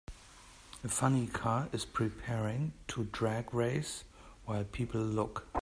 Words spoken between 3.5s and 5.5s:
race while people look.